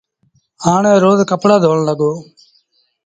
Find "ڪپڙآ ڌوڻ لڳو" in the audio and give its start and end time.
1.31-2.11